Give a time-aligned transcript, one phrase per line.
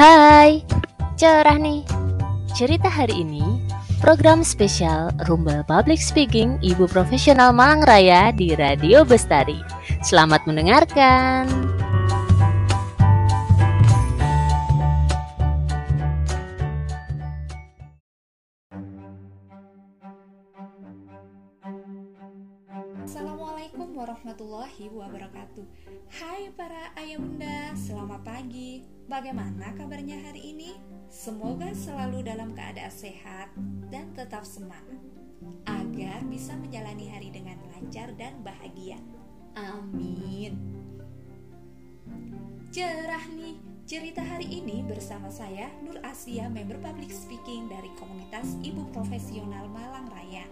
[0.00, 0.64] Hai,
[1.20, 1.84] cerah nih.
[2.56, 3.60] Cerita hari ini
[4.00, 9.60] program spesial Rumble Public Speaking Ibu Profesional Malang Raya di Radio Bestari.
[10.00, 11.52] Selamat mendengarkan.
[23.04, 25.68] Assalamualaikum warahmatullahi wabarakatuh
[26.08, 30.78] Hai para ayah bunda, selamat pagi Bagaimana kabarnya hari ini?
[31.10, 33.50] Semoga selalu dalam keadaan sehat
[33.90, 35.02] dan tetap semangat
[35.66, 39.02] Agar bisa menjalani hari dengan lancar dan bahagia
[39.58, 40.54] Amin
[42.70, 48.94] Cerah nih, cerita hari ini bersama saya Nur Asia, member public speaking dari komunitas Ibu
[48.94, 50.46] Profesional Malang Raya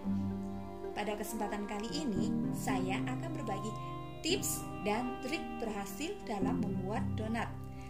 [0.91, 3.71] pada kesempatan kali ini, saya akan berbagi
[4.19, 7.47] tips dan trik berhasil dalam membuat donat.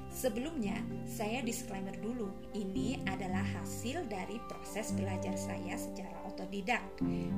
[0.10, 0.76] Sebelumnya,
[1.06, 2.34] saya disclaimer dulu.
[2.58, 6.82] Ini adalah hasil dari proses belajar saya secara otodidak.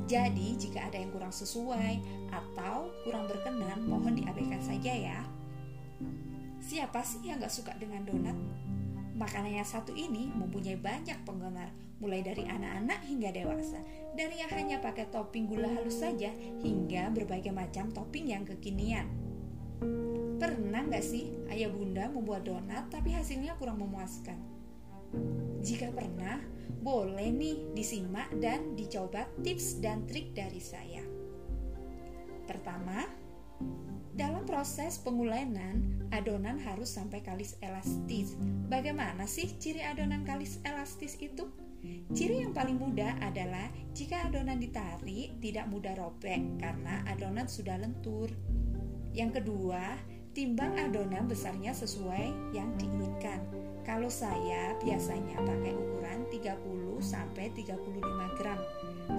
[0.08, 2.00] Jadi, jika ada yang kurang sesuai
[2.32, 5.20] atau kurang berkenan, mohon diabaikan saja ya.
[6.64, 8.38] Siapa sih yang gak suka dengan donat?
[9.20, 11.70] Makanan yang satu ini mempunyai banyak penggemar,
[12.02, 13.78] mulai dari anak-anak hingga dewasa.
[14.18, 16.32] Dari yang hanya pakai topping gula halus saja,
[16.64, 19.06] hingga berbagai macam topping yang kekinian.
[20.42, 24.42] Pernah nggak sih ayah bunda membuat donat tapi hasilnya kurang memuaskan?
[25.62, 26.42] Jika pernah,
[26.82, 31.06] boleh nih disimak dan dicoba tips dan trik dari saya.
[32.50, 33.06] Pertama,
[34.18, 38.34] dalam proses pengulainan, adonan harus sampai kalis elastis.
[38.66, 41.54] Bagaimana sih ciri adonan kalis elastis itu?
[42.18, 48.34] Ciri yang paling mudah adalah jika adonan ditarik tidak mudah robek karena adonan sudah lentur.
[49.14, 50.02] Yang kedua,
[50.32, 53.44] timbang adonan besarnya sesuai yang diinginkan.
[53.84, 58.60] Kalau saya biasanya pakai ukuran 30 sampai 35 gram.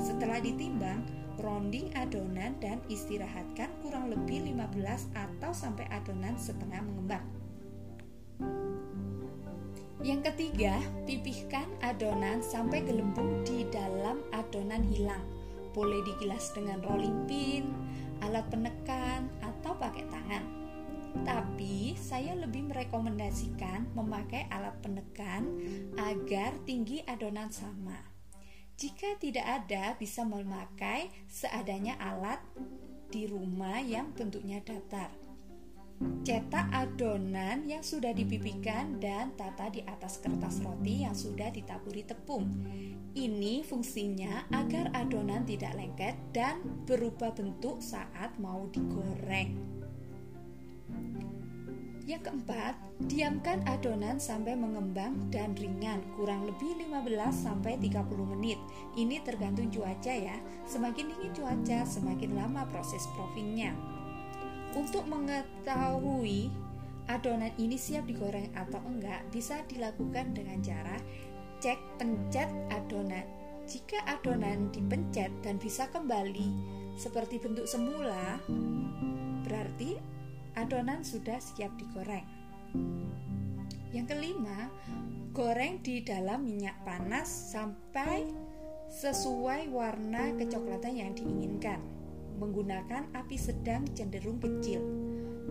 [0.01, 1.05] Setelah ditimbang,
[1.37, 7.25] rounding adonan dan istirahatkan kurang lebih 15 atau sampai adonan setengah mengembang.
[10.03, 15.23] Yang ketiga, pipihkan adonan sampai gelembung di dalam adonan hilang.
[15.77, 17.71] Boleh digilas dengan rolling pin,
[18.23, 19.02] alat penekan,
[22.13, 25.49] saya lebih merekomendasikan memakai alat penekan
[25.97, 27.97] agar tinggi adonan sama.
[28.77, 32.37] Jika tidak ada, bisa memakai seadanya alat
[33.09, 35.09] di rumah yang bentuknya datar.
[36.21, 42.45] Cetak adonan yang sudah dipipihkan dan tata di atas kertas roti yang sudah ditaburi tepung.
[43.17, 49.81] Ini fungsinya agar adonan tidak lengket dan berubah bentuk saat mau digoreng.
[52.03, 52.75] Yang keempat,
[53.07, 58.59] diamkan adonan sampai mengembang dan ringan, kurang lebih 15 sampai 30 menit.
[58.99, 60.35] Ini tergantung cuaca ya.
[60.67, 63.71] Semakin dingin cuaca, semakin lama proses proofingnya.
[64.75, 66.51] Untuk mengetahui
[67.07, 70.99] adonan ini siap digoreng atau enggak, bisa dilakukan dengan cara
[71.63, 73.23] cek pencet adonan.
[73.63, 76.51] Jika adonan dipencet dan bisa kembali
[76.99, 78.43] seperti bentuk semula,
[79.47, 80.03] berarti
[80.59, 82.25] adonan sudah siap digoreng.
[83.93, 84.73] Yang kelima,
[85.37, 88.25] goreng di dalam minyak panas sampai
[88.93, 91.81] sesuai warna kecoklatan yang diinginkan
[92.37, 94.83] menggunakan api sedang cenderung kecil.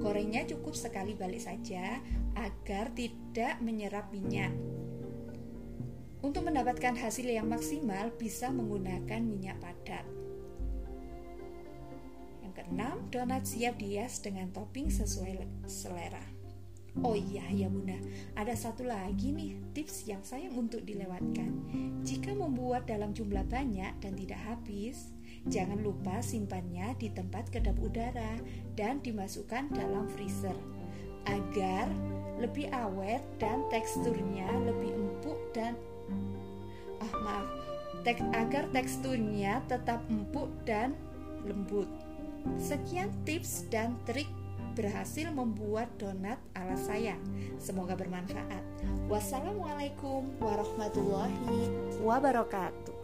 [0.01, 2.01] Gorengnya cukup sekali balik saja
[2.35, 4.51] agar tidak menyerap minyak.
[6.21, 10.20] Untuk mendapatkan hasil yang maksimal bisa menggunakan minyak padat.
[12.51, 15.39] Yang keenam, donat siap dihias dengan topping sesuai
[15.71, 16.19] selera.
[16.99, 17.95] Oh iya ya bunda,
[18.35, 21.63] ada satu lagi nih tips yang sayang untuk dilewatkan.
[22.03, 25.15] Jika membuat dalam jumlah banyak dan tidak habis,
[25.49, 28.37] Jangan lupa simpannya di tempat kedap udara
[28.77, 30.53] dan dimasukkan dalam freezer
[31.25, 31.89] agar
[32.37, 35.73] lebih awet dan teksturnya lebih empuk dan
[37.01, 37.49] ah maaf
[38.05, 40.93] tek, agar teksturnya tetap empuk dan
[41.41, 41.89] lembut.
[42.57, 44.29] Sekian tips dan trik
[44.73, 47.15] berhasil membuat donat ala saya.
[47.59, 48.63] Semoga bermanfaat.
[49.11, 51.67] Wassalamualaikum warahmatullahi
[51.99, 52.95] wabarakatuh.